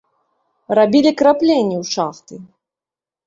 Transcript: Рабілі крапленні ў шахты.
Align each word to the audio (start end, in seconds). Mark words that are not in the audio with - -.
Рабілі 0.77 1.11
крапленні 1.19 1.75
ў 1.81 1.83
шахты. 1.93 2.35